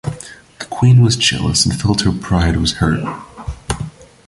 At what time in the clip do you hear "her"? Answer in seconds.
2.01-2.11